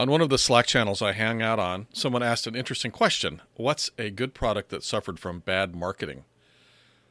On 0.00 0.10
one 0.10 0.22
of 0.22 0.30
the 0.30 0.38
Slack 0.38 0.64
channels 0.66 1.02
I 1.02 1.12
hang 1.12 1.42
out 1.42 1.58
on, 1.58 1.86
someone 1.92 2.22
asked 2.22 2.46
an 2.46 2.56
interesting 2.56 2.90
question 2.90 3.42
What's 3.56 3.90
a 3.98 4.08
good 4.08 4.32
product 4.32 4.70
that 4.70 4.82
suffered 4.82 5.20
from 5.20 5.40
bad 5.40 5.76
marketing? 5.76 6.24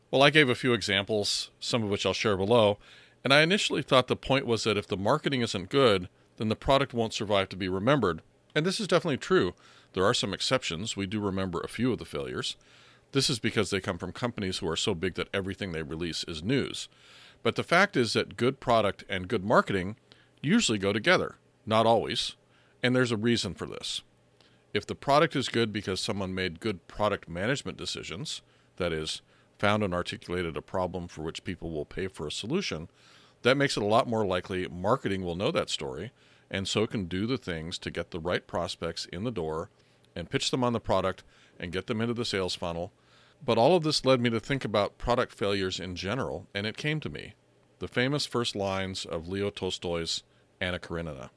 Well, 0.09 0.23
I 0.23 0.31
gave 0.31 0.49
a 0.49 0.55
few 0.55 0.73
examples, 0.73 1.51
some 1.59 1.83
of 1.83 1.91
which 1.91 2.03
I'll 2.03 2.15
share 2.15 2.35
below, 2.35 2.79
and 3.23 3.31
I 3.31 3.41
initially 3.41 3.83
thought 3.83 4.07
the 4.07 4.15
point 4.15 4.47
was 4.47 4.63
that 4.63 4.75
if 4.75 4.87
the 4.87 4.97
marketing 4.97 5.41
isn't 5.41 5.69
good, 5.69 6.09
then 6.37 6.49
the 6.49 6.55
product 6.55 6.91
won't 6.91 7.13
survive 7.13 7.47
to 7.49 7.55
be 7.55 7.69
remembered. 7.69 8.23
And 8.55 8.65
this 8.65 8.79
is 8.79 8.87
definitely 8.87 9.17
true. 9.17 9.53
There 9.93 10.03
are 10.03 10.15
some 10.15 10.33
exceptions. 10.33 10.97
We 10.97 11.05
do 11.05 11.19
remember 11.19 11.59
a 11.59 11.69
few 11.69 11.91
of 11.91 11.99
the 11.99 12.05
failures. 12.05 12.55
This 13.11 13.29
is 13.29 13.37
because 13.37 13.69
they 13.69 13.81
come 13.81 13.99
from 13.99 14.13
companies 14.13 14.57
who 14.57 14.67
are 14.67 14.75
so 14.75 14.95
big 14.95 15.13
that 15.13 15.29
everything 15.31 15.73
they 15.73 15.83
release 15.83 16.25
is 16.27 16.41
news. 16.41 16.89
But 17.43 17.55
the 17.55 17.63
fact 17.63 17.95
is 17.95 18.13
that 18.13 18.35
good 18.35 18.59
product 18.59 19.03
and 19.07 19.27
good 19.27 19.45
marketing 19.45 19.97
usually 20.41 20.79
go 20.79 20.91
together. 20.91 21.35
Not 21.67 21.85
always. 21.85 22.35
And 22.81 22.95
there's 22.95 23.11
a 23.11 23.17
reason 23.17 23.53
for 23.53 23.65
this. 23.65 24.01
If 24.73 24.85
the 24.85 24.95
product 24.95 25.35
is 25.35 25.49
good 25.49 25.73
because 25.73 25.99
someone 25.99 26.35
made 26.35 26.59
good 26.59 26.87
product 26.87 27.27
management 27.27 27.77
decisions, 27.77 28.41
that 28.77 28.93
is, 28.93 29.21
found 29.57 29.83
and 29.83 29.93
articulated 29.93 30.55
a 30.55 30.61
problem 30.61 31.07
for 31.07 31.21
which 31.21 31.43
people 31.43 31.71
will 31.71 31.85
pay 31.85 32.07
for 32.07 32.27
a 32.27 32.31
solution, 32.31 32.87
that 33.41 33.57
makes 33.57 33.75
it 33.75 33.83
a 33.83 33.87
lot 33.87 34.07
more 34.07 34.25
likely 34.25 34.67
marketing 34.67 35.23
will 35.23 35.35
know 35.35 35.51
that 35.51 35.69
story 35.69 36.11
and 36.51 36.67
so 36.67 36.87
can 36.87 37.05
do 37.05 37.27
the 37.27 37.37
things 37.37 37.77
to 37.77 37.91
get 37.91 38.11
the 38.11 38.19
right 38.19 38.47
prospects 38.47 39.05
in 39.05 39.23
the 39.23 39.31
door 39.31 39.69
and 40.15 40.29
pitch 40.29 40.51
them 40.51 40.63
on 40.63 40.73
the 40.73 40.79
product 40.79 41.23
and 41.59 41.71
get 41.71 41.87
them 41.87 42.01
into 42.01 42.13
the 42.13 42.25
sales 42.25 42.55
funnel. 42.55 42.91
But 43.45 43.57
all 43.57 43.75
of 43.75 43.83
this 43.83 44.03
led 44.03 44.19
me 44.19 44.29
to 44.31 44.39
think 44.39 44.65
about 44.65 44.97
product 44.97 45.33
failures 45.33 45.79
in 45.79 45.95
general, 45.95 46.47
and 46.53 46.65
it 46.65 46.77
came 46.77 46.99
to 47.01 47.09
me 47.09 47.35
the 47.79 47.87
famous 47.87 48.25
first 48.25 48.55
lines 48.55 49.05
of 49.05 49.27
Leo 49.27 49.49
Tolstoy's 49.49 50.23
Anna 50.59 50.79
Karenina. 50.79 51.29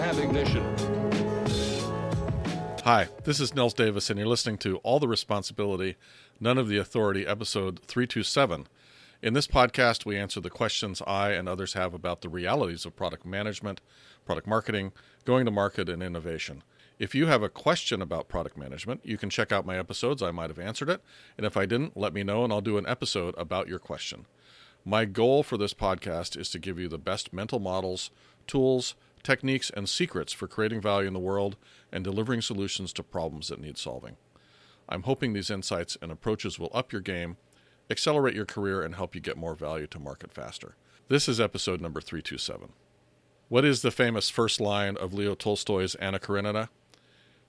Have 0.00 0.18
ignition. 0.18 0.64
Hi, 2.84 3.08
this 3.24 3.38
is 3.38 3.54
Nils 3.54 3.74
Davis, 3.74 4.08
and 4.08 4.18
you're 4.18 4.26
listening 4.26 4.56
to 4.58 4.78
All 4.78 4.98
the 4.98 5.06
Responsibility, 5.06 5.96
None 6.40 6.56
of 6.56 6.68
the 6.68 6.78
Authority, 6.78 7.26
episode 7.26 7.80
327. 7.80 8.66
In 9.20 9.34
this 9.34 9.46
podcast, 9.46 10.06
we 10.06 10.16
answer 10.16 10.40
the 10.40 10.48
questions 10.48 11.02
I 11.06 11.32
and 11.32 11.46
others 11.46 11.74
have 11.74 11.92
about 11.92 12.22
the 12.22 12.30
realities 12.30 12.86
of 12.86 12.96
product 12.96 13.26
management, 13.26 13.82
product 14.24 14.46
marketing, 14.46 14.92
going 15.26 15.44
to 15.44 15.50
market, 15.50 15.90
and 15.90 16.02
innovation. 16.02 16.62
If 16.98 17.14
you 17.14 17.26
have 17.26 17.42
a 17.42 17.50
question 17.50 18.00
about 18.00 18.26
product 18.26 18.56
management, 18.56 19.02
you 19.04 19.18
can 19.18 19.28
check 19.28 19.52
out 19.52 19.66
my 19.66 19.78
episodes. 19.78 20.22
I 20.22 20.30
might 20.30 20.48
have 20.48 20.58
answered 20.58 20.88
it. 20.88 21.02
And 21.36 21.44
if 21.44 21.58
I 21.58 21.66
didn't, 21.66 21.94
let 21.94 22.14
me 22.14 22.22
know 22.22 22.42
and 22.42 22.54
I'll 22.54 22.62
do 22.62 22.78
an 22.78 22.86
episode 22.86 23.34
about 23.36 23.68
your 23.68 23.78
question. 23.78 24.24
My 24.82 25.04
goal 25.04 25.42
for 25.42 25.58
this 25.58 25.74
podcast 25.74 26.38
is 26.40 26.48
to 26.50 26.58
give 26.58 26.78
you 26.78 26.88
the 26.88 26.96
best 26.96 27.34
mental 27.34 27.58
models, 27.58 28.10
tools, 28.46 28.94
techniques, 29.22 29.70
and 29.70 29.88
secrets 29.88 30.32
for 30.32 30.48
creating 30.48 30.80
value 30.80 31.08
in 31.08 31.14
the 31.14 31.18
world 31.18 31.56
and 31.92 32.04
delivering 32.04 32.42
solutions 32.42 32.92
to 32.94 33.02
problems 33.02 33.48
that 33.48 33.60
need 33.60 33.78
solving. 33.78 34.16
I'm 34.88 35.04
hoping 35.04 35.32
these 35.32 35.50
insights 35.50 35.96
and 36.02 36.10
approaches 36.10 36.58
will 36.58 36.70
up 36.74 36.92
your 36.92 37.00
game, 37.00 37.36
accelerate 37.90 38.34
your 38.34 38.46
career, 38.46 38.82
and 38.82 38.94
help 38.94 39.14
you 39.14 39.20
get 39.20 39.36
more 39.36 39.54
value 39.54 39.86
to 39.88 39.98
market 39.98 40.32
faster. 40.32 40.76
This 41.08 41.28
is 41.28 41.40
episode 41.40 41.80
number 41.80 42.00
327. 42.00 42.72
What 43.48 43.64
is 43.64 43.82
the 43.82 43.90
famous 43.90 44.30
first 44.30 44.60
line 44.60 44.96
of 44.96 45.12
Leo 45.12 45.34
Tolstoy's 45.34 45.94
Anna 45.96 46.18
Karenina? 46.18 46.70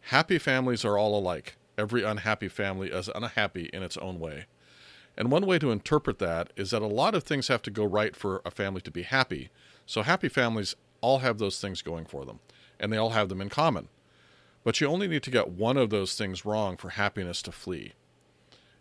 Happy 0.05 0.39
families 0.39 0.83
are 0.83 0.97
all 0.97 1.17
alike. 1.17 1.57
Every 1.77 2.03
unhappy 2.03 2.47
family 2.47 2.89
is 2.89 3.09
unhappy 3.13 3.69
in 3.71 3.83
its 3.83 3.97
own 3.97 4.19
way. 4.19 4.45
And 5.17 5.31
one 5.31 5.45
way 5.45 5.59
to 5.59 5.71
interpret 5.71 6.19
that 6.19 6.51
is 6.55 6.71
that 6.71 6.81
a 6.81 6.87
lot 6.87 7.15
of 7.15 7.23
things 7.23 7.49
have 7.49 7.61
to 7.63 7.71
go 7.71 7.83
right 7.83 8.15
for 8.15 8.41
a 8.45 8.51
family 8.51 8.81
to 8.81 8.91
be 8.91 9.03
happy. 9.03 9.49
So 9.85 10.03
happy 10.03 10.29
families 10.29 10.75
all 11.01 11.19
have 11.19 11.37
those 11.37 11.59
things 11.59 11.81
going 11.81 12.05
for 12.05 12.25
them, 12.25 12.39
and 12.79 12.91
they 12.91 12.97
all 12.97 13.11
have 13.11 13.29
them 13.29 13.41
in 13.41 13.49
common. 13.49 13.89
But 14.63 14.79
you 14.79 14.87
only 14.87 15.07
need 15.07 15.23
to 15.23 15.31
get 15.31 15.49
one 15.49 15.77
of 15.77 15.89
those 15.89 16.15
things 16.15 16.45
wrong 16.45 16.77
for 16.77 16.89
happiness 16.89 17.41
to 17.43 17.51
flee. 17.51 17.93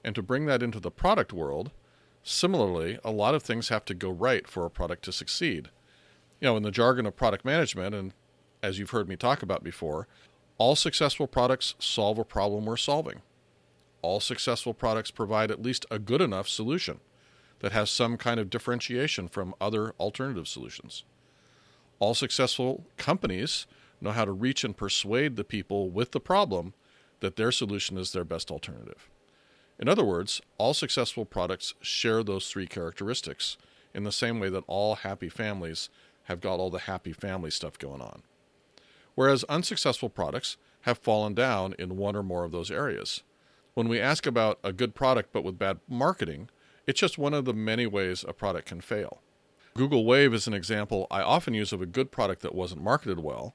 And 0.04 0.14
to 0.14 0.22
bring 0.22 0.46
that 0.46 0.62
into 0.62 0.80
the 0.80 0.90
product 0.90 1.32
world, 1.32 1.70
similarly, 2.22 2.98
a 3.04 3.10
lot 3.10 3.34
of 3.34 3.42
things 3.42 3.68
have 3.68 3.84
to 3.86 3.94
go 3.94 4.10
right 4.10 4.46
for 4.46 4.64
a 4.64 4.70
product 4.70 5.04
to 5.06 5.12
succeed. 5.12 5.70
You 6.40 6.48
know, 6.48 6.56
in 6.56 6.62
the 6.62 6.70
jargon 6.70 7.06
of 7.06 7.16
product 7.16 7.44
management, 7.44 7.94
and 7.94 8.12
as 8.62 8.78
you've 8.78 8.90
heard 8.90 9.08
me 9.08 9.16
talk 9.16 9.42
about 9.42 9.64
before, 9.64 10.06
all 10.58 10.76
successful 10.76 11.26
products 11.26 11.74
solve 11.78 12.18
a 12.18 12.24
problem 12.24 12.66
we're 12.66 12.76
solving. 12.76 13.22
All 14.02 14.20
successful 14.20 14.74
products 14.74 15.10
provide 15.10 15.50
at 15.50 15.62
least 15.62 15.86
a 15.90 15.98
good 15.98 16.20
enough 16.20 16.48
solution 16.48 17.00
that 17.60 17.72
has 17.72 17.90
some 17.90 18.16
kind 18.16 18.40
of 18.40 18.50
differentiation 18.50 19.28
from 19.28 19.54
other 19.60 19.92
alternative 20.00 20.48
solutions. 20.48 21.04
All 22.00 22.14
successful 22.14 22.86
companies 22.96 23.66
know 24.00 24.10
how 24.10 24.24
to 24.24 24.32
reach 24.32 24.64
and 24.64 24.76
persuade 24.76 25.36
the 25.36 25.44
people 25.44 25.90
with 25.90 26.12
the 26.12 26.20
problem 26.20 26.72
that 27.20 27.36
their 27.36 27.52
solution 27.52 27.98
is 27.98 28.12
their 28.12 28.24
best 28.24 28.50
alternative. 28.50 29.10
In 29.78 29.88
other 29.88 30.04
words, 30.04 30.40
all 30.58 30.74
successful 30.74 31.26
products 31.26 31.74
share 31.82 32.22
those 32.22 32.48
three 32.48 32.66
characteristics 32.66 33.58
in 33.94 34.04
the 34.04 34.12
same 34.12 34.40
way 34.40 34.48
that 34.48 34.64
all 34.66 34.96
happy 34.96 35.28
families 35.28 35.90
have 36.24 36.40
got 36.40 36.58
all 36.58 36.70
the 36.70 36.80
happy 36.80 37.12
family 37.12 37.50
stuff 37.50 37.78
going 37.78 38.00
on. 38.00 38.22
Whereas 39.14 39.44
unsuccessful 39.44 40.08
products 40.08 40.56
have 40.82 40.98
fallen 40.98 41.34
down 41.34 41.74
in 41.78 41.98
one 41.98 42.16
or 42.16 42.22
more 42.22 42.44
of 42.44 42.52
those 42.52 42.70
areas. 42.70 43.22
When 43.74 43.88
we 43.88 44.00
ask 44.00 44.26
about 44.26 44.58
a 44.64 44.72
good 44.72 44.94
product 44.94 45.30
but 45.32 45.44
with 45.44 45.58
bad 45.58 45.80
marketing, 45.86 46.48
it's 46.86 47.00
just 47.00 47.18
one 47.18 47.34
of 47.34 47.44
the 47.44 47.52
many 47.52 47.86
ways 47.86 48.24
a 48.26 48.32
product 48.32 48.68
can 48.68 48.80
fail. 48.80 49.20
Google 49.80 50.04
Wave 50.04 50.34
is 50.34 50.46
an 50.46 50.52
example 50.52 51.06
I 51.10 51.22
often 51.22 51.54
use 51.54 51.72
of 51.72 51.80
a 51.80 51.86
good 51.86 52.10
product 52.10 52.42
that 52.42 52.54
wasn't 52.54 52.84
marketed 52.84 53.20
well. 53.20 53.54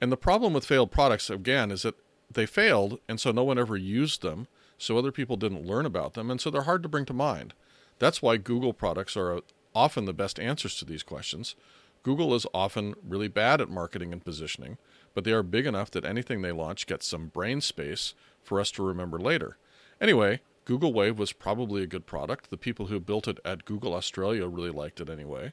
And 0.00 0.10
the 0.10 0.16
problem 0.16 0.54
with 0.54 0.64
failed 0.64 0.90
products, 0.90 1.28
again, 1.28 1.70
is 1.70 1.82
that 1.82 1.96
they 2.32 2.46
failed, 2.46 2.98
and 3.06 3.20
so 3.20 3.30
no 3.30 3.44
one 3.44 3.58
ever 3.58 3.76
used 3.76 4.22
them, 4.22 4.46
so 4.78 4.96
other 4.96 5.12
people 5.12 5.36
didn't 5.36 5.66
learn 5.66 5.84
about 5.84 6.14
them, 6.14 6.30
and 6.30 6.40
so 6.40 6.48
they're 6.48 6.62
hard 6.62 6.82
to 6.84 6.88
bring 6.88 7.04
to 7.04 7.12
mind. 7.12 7.52
That's 7.98 8.22
why 8.22 8.38
Google 8.38 8.72
products 8.72 9.18
are 9.18 9.42
often 9.74 10.06
the 10.06 10.14
best 10.14 10.40
answers 10.40 10.76
to 10.76 10.86
these 10.86 11.02
questions. 11.02 11.56
Google 12.02 12.34
is 12.34 12.46
often 12.54 12.94
really 13.06 13.28
bad 13.28 13.60
at 13.60 13.68
marketing 13.68 14.14
and 14.14 14.24
positioning, 14.24 14.78
but 15.12 15.24
they 15.24 15.32
are 15.32 15.42
big 15.42 15.66
enough 15.66 15.90
that 15.90 16.06
anything 16.06 16.40
they 16.40 16.52
launch 16.52 16.86
gets 16.86 17.06
some 17.06 17.26
brain 17.26 17.60
space 17.60 18.14
for 18.42 18.60
us 18.60 18.70
to 18.70 18.82
remember 18.82 19.18
later. 19.18 19.58
Anyway, 20.00 20.40
Google 20.64 20.92
Wave 20.92 21.18
was 21.18 21.32
probably 21.32 21.82
a 21.82 21.86
good 21.86 22.06
product. 22.06 22.50
The 22.50 22.56
people 22.56 22.86
who 22.86 23.00
built 23.00 23.26
it 23.26 23.38
at 23.44 23.64
Google 23.64 23.94
Australia 23.94 24.46
really 24.46 24.70
liked 24.70 25.00
it 25.00 25.10
anyway. 25.10 25.52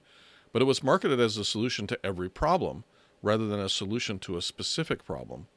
But 0.52 0.62
it 0.62 0.66
was 0.66 0.84
marketed 0.84 1.20
as 1.20 1.38
a 1.38 1.46
solution 1.46 1.88
to 1.88 2.06
every 2.06 2.30
problem 2.30 2.84
rather 3.22 3.48
than 3.48 3.60
a 3.60 3.70
solution 3.70 4.20
to 4.20 4.38
a 4.38 4.42
specific 4.42 5.04
problem. 5.04 5.48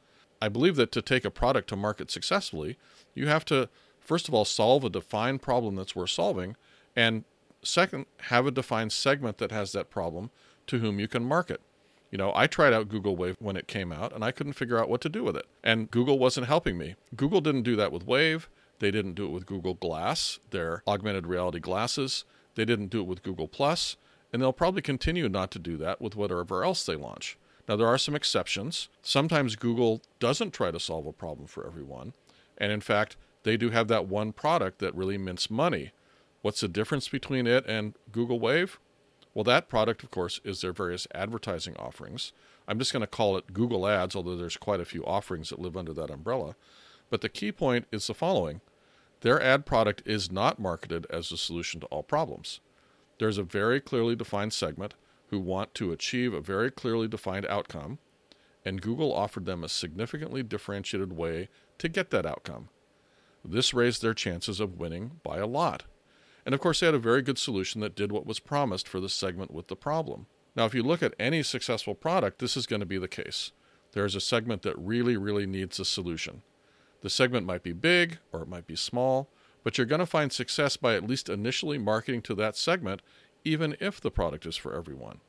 I 0.43 0.49
believe 0.49 0.77
that 0.77 0.93
to 0.93 1.03
take 1.03 1.25
a 1.25 1.31
product 1.31 1.69
to 1.69 1.77
market 1.77 2.11
successfully, 2.11 2.79
you 3.15 3.29
have 3.29 3.45
to, 3.47 3.69
first 3.99 4.29
of 4.29 4.35
all, 4.35 4.45
solve 4.45 4.85
a 4.85 4.91
defined 4.91 5.43
problem 5.43 5.77
that's 5.77 5.95
worth 5.95 6.11
solving, 6.11 6.57
and 6.97 7.25
second, 7.63 8.07
have 8.23 8.47
a 8.47 8.51
defined 8.51 8.93
segment 8.93 9.39
that 9.39 9.53
has 9.53 9.73
that 9.73 9.91
problem 9.91 10.31
to 10.67 10.79
whom 10.79 10.99
you 10.99 11.09
can 11.09 11.25
market. 11.25 11.61
You 12.11 12.19
know, 12.19 12.33
I 12.35 12.47
tried 12.47 12.73
out 12.73 12.89
Google 12.89 13.17
Wave 13.17 13.37
when 13.39 13.57
it 13.57 13.69
came 13.69 13.93
out 13.93 14.13
and 14.13 14.25
I 14.25 14.33
couldn't 14.33 14.55
figure 14.55 14.79
out 14.79 14.89
what 14.89 15.01
to 15.03 15.09
do 15.09 15.23
with 15.23 15.37
it. 15.37 15.47
And 15.63 15.91
Google 15.91 16.19
wasn't 16.19 16.49
helping 16.49 16.77
me. 16.77 16.97
Google 17.15 17.41
didn't 17.41 17.63
do 17.63 17.77
that 17.77 17.93
with 17.93 18.07
Wave. 18.07 18.49
They 18.81 18.91
didn't 18.91 19.15
do 19.15 19.27
it 19.27 19.31
with 19.31 19.47
Google 19.47 19.75
Glass, 19.75 20.41
their 20.51 20.83
augmented 20.89 21.27
reality 21.27 21.61
glasses. 21.61 22.25
They 22.55 22.65
didn't 22.65 22.89
do 22.89 23.01
it 23.01 23.07
with 23.07 23.23
Google 23.23 23.47
Plus, 23.47 23.97
and 24.33 24.43
they'll 24.43 24.53
probably 24.53 24.83
continue 24.83 25.29
not 25.29 25.51
to 25.53 25.59
do 25.59 25.77
that 25.77 26.01
with 26.01 26.17
whatever 26.17 26.65
else 26.65 26.85
they 26.85 26.97
launch. 26.97 27.39
Now, 27.69 27.77
there 27.77 27.87
are 27.87 27.99
some 27.99 28.17
exceptions. 28.17 28.89
Sometimes 29.03 29.55
Google 29.55 30.01
doesn't 30.19 30.53
try 30.53 30.71
to 30.71 30.81
solve 30.81 31.07
a 31.07 31.13
problem 31.13 31.47
for 31.47 31.65
everyone. 31.67 32.15
And 32.59 32.73
in 32.73 32.81
fact, 32.81 33.17
they 33.43 33.57
do 33.57 33.71
have 33.71 33.89
that 33.89 34.07
one 34.07 34.33
product 34.33 34.79
that 34.81 34.95
really 34.95 35.19
mints 35.19 35.51
money. 35.51 35.93
What's 36.43 36.61
the 36.61 36.69
difference 36.69 37.09
between 37.09 37.47
it 37.47 37.65
and 37.67 37.95
Google 38.11 38.41
Wave? 38.41 38.81
Well, 39.35 39.45
that 39.45 39.69
product, 39.69 40.03
of 40.03 40.11
course, 40.11 40.41
is 40.43 40.63
their 40.63 40.73
various 40.73 41.07
advertising 41.15 41.77
offerings. 41.77 42.33
I'm 42.67 42.79
just 42.79 42.93
going 42.93 43.03
to 43.03 43.07
call 43.07 43.37
it 43.37 43.53
Google 43.53 43.87
Ads, 43.87 44.17
although 44.17 44.37
there's 44.37 44.57
quite 44.57 44.81
a 44.81 44.85
few 44.85 45.05
offerings 45.05 45.51
that 45.51 45.61
live 45.61 45.77
under 45.77 45.93
that 45.93 46.11
umbrella. 46.11 46.57
But 47.11 47.21
the 47.21 47.29
key 47.29 47.53
point 47.53 47.87
is 47.93 48.07
the 48.07 48.15
following 48.15 48.61
their 49.21 49.41
ad 49.41 49.67
product 49.67 50.03
is 50.07 50.33
not 50.33 50.59
marketed 50.59 51.07
as 51.11 51.31
a 51.31 51.37
solution 51.37 51.81
to 51.81 51.87
all 51.87 52.03
problems. 52.03 52.61
There's 53.19 53.39
a 53.39 53.43
very 53.43 53.81
clearly 53.81 54.17
defined 54.17 54.53
segment 54.53 54.95
who 55.29 55.39
want 55.39 55.75
to 55.75 55.93
achieve 55.93 56.33
a 56.33 56.41
very 56.41 56.71
clearly 56.71 57.07
defined 57.07 57.47
outcome, 57.47 57.99
and 58.65 58.81
Google 58.81 59.13
offered 59.13 59.47
them 59.47 59.63
a 59.63 59.69
significantly 59.69 60.43
differentiated 60.43 61.13
way 61.13 61.49
to 61.79 61.89
get 61.89 62.11
that 62.11 62.27
outcome. 62.27 62.69
This 63.45 63.73
raised 63.73 64.03
their 64.03 64.15
chances 64.15 64.61
of 64.61 64.79
winning 64.79 65.21
by 65.23 65.39
a 65.39 65.47
lot. 65.47 65.85
And 66.45 66.55
of 66.55 66.61
course, 66.61 66.81
they 66.81 66.87
had 66.87 66.95
a 66.95 66.99
very 66.99 67.23
good 67.23 67.39
solution 67.39 67.81
that 67.81 67.95
did 67.95 68.13
what 68.13 68.27
was 68.27 68.41
promised 68.41 68.89
for 68.89 69.01
the 69.01 69.09
segment 69.09 69.51
with 69.51 69.69
the 69.69 69.77
problem. 69.77 70.27
Now, 70.57 70.65
if 70.65 70.75
you 70.75 70.83
look 70.83 71.03
at 71.03 71.15
any 71.19 71.43
successful 71.43 71.95
product, 71.95 72.39
this 72.39 72.57
is 72.57 72.67
going 72.67 72.81
to 72.81 72.87
be 72.87 72.99
the 72.99 73.09
case. 73.09 73.53
There 73.93 74.05
is 74.05 74.15
a 74.15 74.21
segment 74.21 74.63
that 74.63 74.79
really, 74.79 75.17
really 75.17 75.47
needs 75.47 75.79
a 75.79 75.85
solution. 75.85 76.43
The 77.03 77.11
segment 77.11 77.47
might 77.47 77.63
be 77.63 77.73
big 77.73 78.19
or 78.33 78.43
it 78.43 78.49
might 78.49 78.67
be 78.67 78.77
small, 78.77 79.29
but 79.63 79.77
you're 79.77 79.87
going 79.87 80.01
to 80.01 80.07
find 80.07 80.33
success 80.33 80.77
by 80.77 80.95
at 80.95 81.07
least 81.07 81.29
initially 81.29 81.79
marketing 81.79 82.23
to 82.23 82.35
that 82.37 82.57
segment, 82.57 83.03
even 83.45 83.77
if 83.81 84.01
the 84.01 84.11
product 84.11 84.47
is 84.47 84.57
for 84.57 84.75
everyone. 84.75 85.21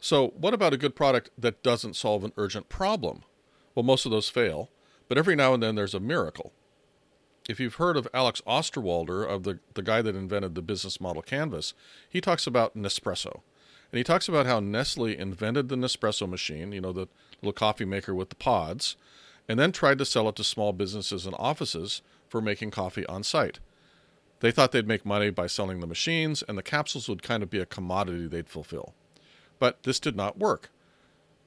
So, 0.00 0.28
what 0.36 0.54
about 0.54 0.72
a 0.72 0.78
good 0.78 0.94
product 0.94 1.30
that 1.36 1.62
doesn't 1.62 1.96
solve 1.96 2.22
an 2.24 2.32
urgent 2.36 2.68
problem? 2.68 3.22
Well, 3.74 3.82
most 3.82 4.06
of 4.06 4.12
those 4.12 4.28
fail, 4.28 4.70
but 5.08 5.18
every 5.18 5.34
now 5.34 5.54
and 5.54 5.62
then 5.62 5.74
there's 5.74 5.94
a 5.94 6.00
miracle. 6.00 6.52
If 7.48 7.58
you've 7.58 7.76
heard 7.76 7.96
of 7.96 8.06
Alex 8.12 8.42
Osterwalder, 8.46 9.26
of 9.26 9.42
the, 9.42 9.58
the 9.74 9.82
guy 9.82 10.02
that 10.02 10.14
invented 10.14 10.54
the 10.54 10.62
business 10.62 11.00
model 11.00 11.22
canvas, 11.22 11.74
he 12.08 12.20
talks 12.20 12.46
about 12.46 12.76
Nespresso. 12.76 13.40
And 13.90 13.96
he 13.96 14.04
talks 14.04 14.28
about 14.28 14.46
how 14.46 14.60
Nestle 14.60 15.16
invented 15.16 15.68
the 15.68 15.76
Nespresso 15.76 16.28
machine, 16.28 16.72
you 16.72 16.80
know, 16.80 16.92
the 16.92 17.08
little 17.40 17.54
coffee 17.54 17.86
maker 17.86 18.14
with 18.14 18.28
the 18.28 18.36
pods, 18.36 18.96
and 19.48 19.58
then 19.58 19.72
tried 19.72 19.98
to 19.98 20.04
sell 20.04 20.28
it 20.28 20.36
to 20.36 20.44
small 20.44 20.72
businesses 20.72 21.24
and 21.24 21.34
offices 21.38 22.02
for 22.28 22.40
making 22.40 22.70
coffee 22.70 23.06
on 23.06 23.22
site. 23.22 23.60
They 24.40 24.50
thought 24.50 24.72
they'd 24.72 24.86
make 24.86 25.04
money 25.04 25.30
by 25.30 25.46
selling 25.46 25.80
the 25.80 25.86
machines, 25.86 26.42
and 26.46 26.56
the 26.56 26.62
capsules 26.62 27.08
would 27.08 27.22
kind 27.22 27.42
of 27.42 27.50
be 27.50 27.58
a 27.58 27.66
commodity 27.66 28.28
they'd 28.28 28.48
fulfill. 28.48 28.94
But 29.58 29.82
this 29.82 29.98
did 29.98 30.14
not 30.14 30.38
work. 30.38 30.70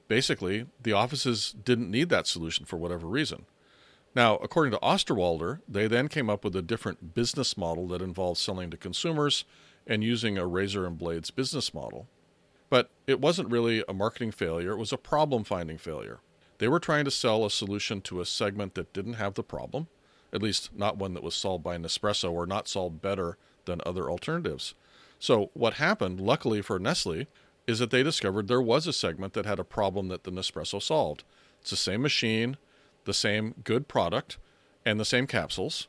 Basically, 0.08 0.66
the 0.82 0.92
offices 0.92 1.54
didn't 1.64 1.90
need 1.90 2.10
that 2.10 2.26
solution 2.26 2.66
for 2.66 2.76
whatever 2.76 3.06
reason. 3.06 3.46
Now, 4.14 4.36
according 4.36 4.72
to 4.72 4.78
Osterwalder, 4.80 5.60
they 5.66 5.86
then 5.86 6.08
came 6.08 6.28
up 6.28 6.44
with 6.44 6.54
a 6.54 6.60
different 6.60 7.14
business 7.14 7.56
model 7.56 7.88
that 7.88 8.02
involved 8.02 8.38
selling 8.38 8.70
to 8.70 8.76
consumers 8.76 9.46
and 9.86 10.04
using 10.04 10.36
a 10.36 10.46
razor 10.46 10.86
and 10.86 10.98
blades 10.98 11.30
business 11.30 11.72
model. 11.72 12.08
But 12.68 12.90
it 13.06 13.20
wasn't 13.20 13.50
really 13.50 13.82
a 13.88 13.94
marketing 13.94 14.32
failure, 14.32 14.72
it 14.72 14.78
was 14.78 14.92
a 14.92 14.98
problem 14.98 15.44
finding 15.44 15.78
failure. 15.78 16.20
They 16.62 16.68
were 16.68 16.78
trying 16.78 17.04
to 17.06 17.10
sell 17.10 17.44
a 17.44 17.50
solution 17.50 18.00
to 18.02 18.20
a 18.20 18.24
segment 18.24 18.74
that 18.74 18.92
didn't 18.92 19.14
have 19.14 19.34
the 19.34 19.42
problem, 19.42 19.88
at 20.32 20.44
least 20.44 20.70
not 20.72 20.96
one 20.96 21.12
that 21.14 21.22
was 21.24 21.34
solved 21.34 21.64
by 21.64 21.76
Nespresso 21.76 22.30
or 22.30 22.46
not 22.46 22.68
solved 22.68 23.02
better 23.02 23.36
than 23.64 23.80
other 23.84 24.08
alternatives. 24.08 24.76
So, 25.18 25.50
what 25.54 25.74
happened, 25.74 26.20
luckily 26.20 26.62
for 26.62 26.78
Nestle, 26.78 27.26
is 27.66 27.80
that 27.80 27.90
they 27.90 28.04
discovered 28.04 28.46
there 28.46 28.62
was 28.62 28.86
a 28.86 28.92
segment 28.92 29.32
that 29.32 29.44
had 29.44 29.58
a 29.58 29.64
problem 29.64 30.06
that 30.06 30.22
the 30.22 30.30
Nespresso 30.30 30.80
solved. 30.80 31.24
It's 31.60 31.70
the 31.70 31.76
same 31.76 32.00
machine, 32.00 32.56
the 33.06 33.12
same 33.12 33.56
good 33.64 33.88
product, 33.88 34.38
and 34.84 35.00
the 35.00 35.04
same 35.04 35.26
capsules, 35.26 35.88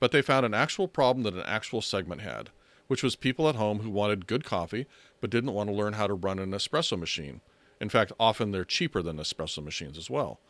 but 0.00 0.10
they 0.10 0.22
found 0.22 0.46
an 0.46 0.54
actual 0.54 0.88
problem 0.88 1.24
that 1.24 1.34
an 1.34 1.44
actual 1.44 1.82
segment 1.82 2.22
had, 2.22 2.48
which 2.86 3.02
was 3.02 3.14
people 3.14 3.46
at 3.46 3.56
home 3.56 3.80
who 3.80 3.90
wanted 3.90 4.26
good 4.26 4.46
coffee 4.46 4.86
but 5.20 5.28
didn't 5.28 5.52
want 5.52 5.68
to 5.68 5.76
learn 5.76 5.92
how 5.92 6.06
to 6.06 6.14
run 6.14 6.38
an 6.38 6.52
espresso 6.52 6.98
machine. 6.98 7.42
In 7.80 7.88
fact, 7.88 8.12
often 8.18 8.50
they're 8.50 8.64
cheaper 8.64 9.02
than 9.02 9.18
espresso 9.18 9.62
machines 9.62 9.98
as 9.98 10.10
well. 10.10 10.40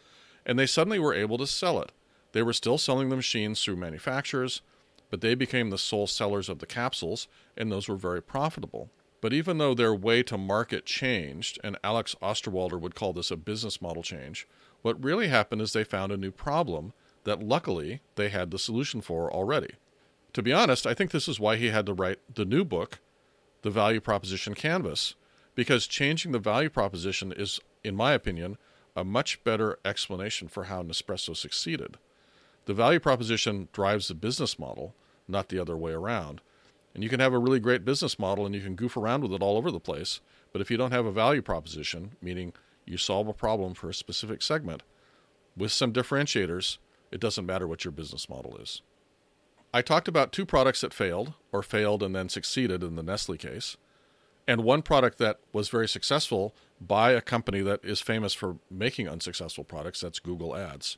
And 0.47 0.59
they 0.59 0.67
suddenly 0.67 0.99
were 0.99 1.15
able 1.15 1.39
to 1.39 1.47
sell 1.47 1.81
it. 1.81 1.93
They 2.33 2.43
were 2.43 2.53
still 2.53 2.79
selling 2.79 3.09
the 3.09 3.17
machines 3.17 3.63
through 3.63 3.77
manufacturers, 3.77 4.63
but 5.11 5.21
they 5.21 5.35
became 5.35 5.71
the 5.71 5.79
sole 5.79 6.07
sellers 6.07 6.49
of 6.49 6.59
the 6.59 6.67
capsules, 6.67 7.29
and 7.57 7.71
those 7.71 7.89
were 7.89 7.97
very 7.97 8.23
profitable. 8.23 8.91
But 9.21 9.33
even 9.33 9.59
though 9.59 9.75
their 9.75 9.95
way 9.95 10.23
to 10.25 10.39
market 10.39 10.87
changed, 10.87 11.59
and 11.65 11.79
Alex 11.83 12.15
Osterwalder 12.23 12.81
would 12.81 12.95
call 12.95 13.13
this 13.13 13.31
a 13.31 13.37
business 13.37 13.83
model 13.83 14.03
change, 14.03 14.47
what 14.83 15.03
really 15.03 15.29
happened 15.29 15.61
is 15.61 15.73
they 15.73 15.85
found 15.85 16.13
a 16.13 16.17
new 16.17 16.31
problem 16.31 16.93
that 17.25 17.43
luckily 17.43 18.01
they 18.15 18.29
had 18.29 18.51
the 18.51 18.59
solution 18.59 19.01
for 19.01 19.33
already. 19.33 19.75
To 20.35 20.43
be 20.43 20.53
honest, 20.53 20.87
I 20.87 20.95
think 20.95 21.11
this 21.11 21.27
is 21.27 21.41
why 21.41 21.57
he 21.57 21.71
had 21.71 21.87
to 21.87 21.95
write 21.95 22.21
the 22.33 22.45
new 22.45 22.65
book, 22.65 23.01
The 23.63 23.71
Value 23.71 24.01
Proposition 24.01 24.55
Canvas, 24.55 25.15
because 25.59 25.89
changing 25.89 26.31
the 26.31 26.39
value 26.39 26.71
proposition 26.71 27.33
is, 27.33 27.59
in 27.83 27.97
my 27.97 28.13
opinion, 28.13 28.57
a 28.95 29.03
much 29.03 29.43
better 29.43 29.77
explanation 29.85 30.47
for 30.47 30.65
how 30.65 30.85
Nespresso 30.85 31.37
succeeded. 31.37 31.97
The 32.67 32.75
value 32.75 33.01
proposition 33.01 33.67
drives 33.73 34.07
the 34.07 34.15
business 34.15 34.57
model, 34.57 34.95
not 35.27 35.49
the 35.49 35.59
other 35.59 35.77
way 35.77 35.91
around. 35.91 36.43
And 36.95 37.03
you 37.03 37.11
can 37.11 37.19
have 37.19 37.33
a 37.33 37.41
really 37.41 37.59
great 37.59 37.85
business 37.85 38.21
model 38.21 38.47
and 38.47 38.55
you 38.55 38.61
can 38.61 38.77
goof 38.77 38.97
around 38.97 39.25
with 39.25 39.33
it 39.33 39.43
all 39.43 39.57
over 39.57 39.73
the 39.73 39.81
place. 39.81 40.21
But 40.53 40.61
if 40.61 40.71
you 40.71 40.77
don't 40.77 40.93
have 40.93 41.07
a 41.07 41.11
value 41.11 41.43
proposition, 41.43 42.13
meaning 42.23 42.53
you 42.87 42.97
solve 42.97 43.27
a 43.27 43.33
problem 43.33 43.75
for 43.75 43.91
a 43.91 43.95
specific 43.95 44.43
segment, 44.43 44.85
with 45.57 45.73
some 45.73 45.93
differentiators, 45.93 46.79
it 47.11 47.19
doesn't 47.19 47.47
matter 47.47 47.67
what 47.67 47.85
your 47.85 47.91
business 47.91 48.29
model 48.29 48.57
is. 48.59 48.81
I 49.75 49.83
talked 49.83 50.07
about 50.07 50.31
two 50.31 50.47
products 50.47 50.83
that 50.83 50.95
failed, 50.95 51.33
or 51.51 51.65
failed 51.65 52.05
and 52.05 52.15
then 52.15 52.29
succeeded 52.29 52.85
in 52.85 52.95
the 52.95 53.03
Nestle 53.03 53.37
case, 53.37 53.77
and 54.49 54.65
one 54.65 54.81
product 54.81 55.19
that 55.19 55.39
was 55.53 55.69
very 55.69 55.87
successful 55.87 56.55
by 56.81 57.12
a 57.12 57.21
company 57.21 57.61
that 57.61 57.85
is 57.85 58.00
famous 58.00 58.33
for 58.33 58.56
making 58.71 59.06
unsuccessful 59.06 59.62
products 59.62 60.00
that's 60.00 60.19
Google 60.19 60.56
Ads. 60.56 60.97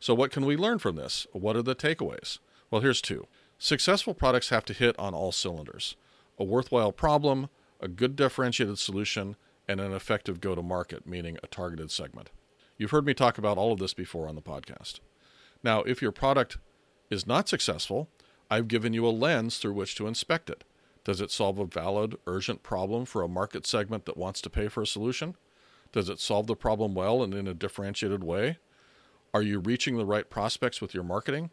So, 0.00 0.14
what 0.14 0.32
can 0.32 0.44
we 0.44 0.56
learn 0.56 0.80
from 0.80 0.96
this? 0.96 1.26
What 1.32 1.56
are 1.56 1.62
the 1.62 1.76
takeaways? 1.76 2.40
Well, 2.70 2.82
here's 2.82 3.00
two. 3.00 3.28
Successful 3.56 4.14
products 4.14 4.50
have 4.50 4.64
to 4.66 4.72
hit 4.72 4.98
on 4.98 5.14
all 5.14 5.32
cylinders 5.32 5.96
a 6.40 6.44
worthwhile 6.44 6.92
problem, 6.92 7.48
a 7.80 7.88
good 7.88 8.14
differentiated 8.14 8.78
solution, 8.78 9.36
and 9.66 9.80
an 9.80 9.92
effective 9.92 10.40
go 10.40 10.54
to 10.54 10.62
market, 10.62 11.06
meaning 11.06 11.36
a 11.42 11.48
targeted 11.48 11.90
segment. 11.90 12.30
You've 12.76 12.92
heard 12.92 13.06
me 13.06 13.14
talk 13.14 13.38
about 13.38 13.58
all 13.58 13.72
of 13.72 13.80
this 13.80 13.92
before 13.92 14.28
on 14.28 14.36
the 14.36 14.42
podcast. 14.42 15.00
Now, 15.64 15.82
if 15.82 16.00
your 16.00 16.12
product 16.12 16.58
is 17.10 17.26
not 17.26 17.48
successful, 17.48 18.08
I've 18.48 18.68
given 18.68 18.92
you 18.92 19.04
a 19.06 19.10
lens 19.10 19.58
through 19.58 19.72
which 19.72 19.96
to 19.96 20.06
inspect 20.06 20.48
it. 20.48 20.62
Does 21.04 21.20
it 21.20 21.30
solve 21.30 21.58
a 21.58 21.64
valid, 21.64 22.16
urgent 22.26 22.62
problem 22.62 23.04
for 23.04 23.22
a 23.22 23.28
market 23.28 23.66
segment 23.66 24.04
that 24.06 24.16
wants 24.16 24.40
to 24.42 24.50
pay 24.50 24.68
for 24.68 24.82
a 24.82 24.86
solution? 24.86 25.36
Does 25.92 26.08
it 26.08 26.20
solve 26.20 26.46
the 26.46 26.56
problem 26.56 26.94
well 26.94 27.22
and 27.22 27.32
in 27.32 27.46
a 27.46 27.54
differentiated 27.54 28.22
way? 28.22 28.58
Are 29.32 29.42
you 29.42 29.58
reaching 29.58 29.96
the 29.96 30.06
right 30.06 30.28
prospects 30.28 30.80
with 30.80 30.94
your 30.94 31.04
marketing? 31.04 31.50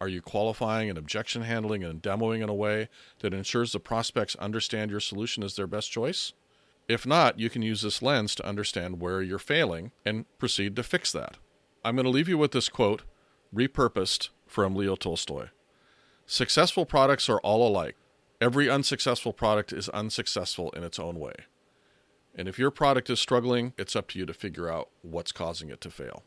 Are 0.00 0.08
you 0.08 0.20
qualifying 0.20 0.88
and 0.88 0.98
objection 0.98 1.42
handling 1.42 1.84
and 1.84 2.02
demoing 2.02 2.42
in 2.42 2.48
a 2.48 2.54
way 2.54 2.88
that 3.20 3.34
ensures 3.34 3.72
the 3.72 3.80
prospects 3.80 4.36
understand 4.36 4.90
your 4.90 5.00
solution 5.00 5.42
is 5.42 5.56
their 5.56 5.66
best 5.66 5.90
choice? 5.90 6.32
If 6.88 7.06
not, 7.06 7.38
you 7.38 7.48
can 7.48 7.62
use 7.62 7.82
this 7.82 8.02
lens 8.02 8.34
to 8.34 8.46
understand 8.46 9.00
where 9.00 9.22
you're 9.22 9.38
failing 9.38 9.92
and 10.04 10.26
proceed 10.38 10.76
to 10.76 10.82
fix 10.82 11.12
that. 11.12 11.38
I'm 11.84 11.96
going 11.96 12.04
to 12.04 12.10
leave 12.10 12.28
you 12.28 12.36
with 12.36 12.52
this 12.52 12.68
quote, 12.68 13.02
repurposed 13.54 14.30
from 14.46 14.74
Leo 14.74 14.96
Tolstoy 14.96 15.48
Successful 16.26 16.86
products 16.86 17.28
are 17.28 17.40
all 17.40 17.66
alike. 17.66 17.96
Every 18.44 18.68
unsuccessful 18.68 19.32
product 19.32 19.72
is 19.72 19.88
unsuccessful 19.88 20.68
in 20.72 20.84
its 20.84 20.98
own 20.98 21.18
way. 21.18 21.32
And 22.34 22.46
if 22.46 22.58
your 22.58 22.70
product 22.70 23.08
is 23.08 23.18
struggling, 23.18 23.72
it's 23.78 23.96
up 23.96 24.08
to 24.08 24.18
you 24.18 24.26
to 24.26 24.34
figure 24.34 24.68
out 24.68 24.90
what's 25.00 25.32
causing 25.32 25.70
it 25.70 25.80
to 25.80 25.90
fail. 25.90 26.24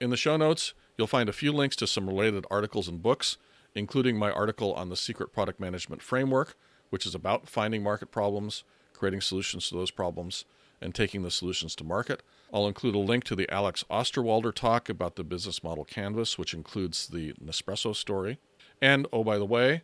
In 0.00 0.10
the 0.10 0.16
show 0.16 0.36
notes, 0.36 0.72
you'll 0.96 1.08
find 1.08 1.28
a 1.28 1.32
few 1.32 1.50
links 1.50 1.74
to 1.74 1.88
some 1.88 2.06
related 2.06 2.46
articles 2.48 2.86
and 2.86 3.02
books, 3.02 3.38
including 3.74 4.16
my 4.16 4.30
article 4.30 4.72
on 4.74 4.88
the 4.88 4.96
Secret 4.96 5.32
Product 5.32 5.58
Management 5.58 6.00
Framework, 6.00 6.56
which 6.90 7.04
is 7.04 7.14
about 7.16 7.48
finding 7.48 7.82
market 7.82 8.12
problems, 8.12 8.62
creating 8.92 9.20
solutions 9.20 9.68
to 9.68 9.74
those 9.74 9.90
problems, 9.90 10.44
and 10.80 10.94
taking 10.94 11.24
the 11.24 11.30
solutions 11.30 11.74
to 11.74 11.82
market. 11.82 12.22
I'll 12.54 12.68
include 12.68 12.94
a 12.94 13.00
link 13.00 13.24
to 13.24 13.34
the 13.34 13.52
Alex 13.52 13.84
Osterwalder 13.90 14.54
talk 14.54 14.88
about 14.88 15.16
the 15.16 15.24
business 15.24 15.64
model 15.64 15.84
canvas, 15.84 16.38
which 16.38 16.54
includes 16.54 17.08
the 17.08 17.32
Nespresso 17.44 17.96
story. 17.96 18.38
And 18.80 19.08
oh, 19.12 19.24
by 19.24 19.38
the 19.38 19.44
way, 19.44 19.82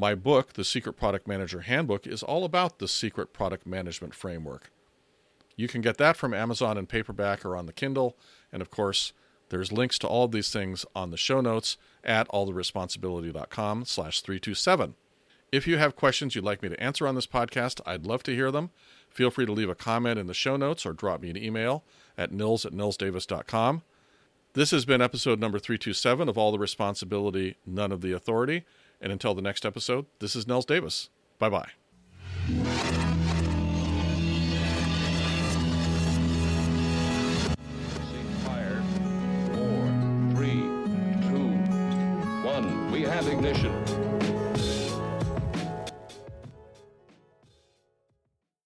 my 0.00 0.14
book, 0.14 0.54
The 0.54 0.64
Secret 0.64 0.94
Product 0.94 1.28
Manager 1.28 1.60
Handbook, 1.60 2.06
is 2.06 2.22
all 2.22 2.46
about 2.46 2.78
the 2.78 2.88
secret 2.88 3.34
product 3.34 3.66
management 3.66 4.14
framework. 4.14 4.72
You 5.56 5.68
can 5.68 5.82
get 5.82 5.98
that 5.98 6.16
from 6.16 6.32
Amazon 6.32 6.78
in 6.78 6.86
paperback 6.86 7.44
or 7.44 7.54
on 7.54 7.66
the 7.66 7.72
Kindle. 7.74 8.16
And 8.50 8.62
of 8.62 8.70
course, 8.70 9.12
there's 9.50 9.72
links 9.72 9.98
to 9.98 10.08
all 10.08 10.24
of 10.24 10.32
these 10.32 10.50
things 10.50 10.86
on 10.96 11.10
the 11.10 11.18
show 11.18 11.42
notes 11.42 11.76
at 12.02 12.28
alltheresponsibility.com 12.28 13.84
slash 13.84 14.22
327. 14.22 14.94
If 15.52 15.66
you 15.66 15.76
have 15.76 15.96
questions 15.96 16.34
you'd 16.34 16.44
like 16.44 16.62
me 16.62 16.70
to 16.70 16.82
answer 16.82 17.06
on 17.06 17.14
this 17.14 17.26
podcast, 17.26 17.82
I'd 17.84 18.06
love 18.06 18.22
to 18.22 18.34
hear 18.34 18.50
them. 18.50 18.70
Feel 19.10 19.30
free 19.30 19.44
to 19.44 19.52
leave 19.52 19.68
a 19.68 19.74
comment 19.74 20.18
in 20.18 20.28
the 20.28 20.34
show 20.34 20.56
notes 20.56 20.86
or 20.86 20.94
drop 20.94 21.20
me 21.20 21.28
an 21.28 21.36
email 21.36 21.84
at 22.16 22.32
nils 22.32 22.64
at 22.64 22.72
nilsdavis.com. 22.72 23.82
This 24.54 24.70
has 24.70 24.86
been 24.86 25.02
episode 25.02 25.40
number 25.40 25.58
327 25.58 26.26
of 26.28 26.38
All 26.38 26.52
the 26.52 26.58
Responsibility, 26.58 27.56
None 27.66 27.92
of 27.92 28.00
the 28.00 28.12
Authority. 28.12 28.64
And 29.00 29.12
until 29.12 29.34
the 29.34 29.42
next 29.42 29.64
episode, 29.64 30.06
this 30.18 30.36
is 30.36 30.46
Nils 30.46 30.66
Davis. 30.66 31.08
Bye 31.38 31.48
bye. 31.48 31.70
Fire. 38.44 38.82
Four, 39.54 40.34
three, 40.34 40.60
two, 41.28 41.48
one. 42.46 42.92
We 42.92 43.02
have 43.02 43.26
ignition. 43.26 43.72